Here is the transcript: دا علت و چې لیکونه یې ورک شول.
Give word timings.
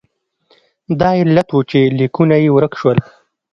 دا 0.99 1.09
علت 1.21 1.47
و 1.51 1.59
چې 1.69 1.79
لیکونه 1.97 2.35
یې 2.43 2.49
ورک 2.53 2.73
شول. 2.79 2.97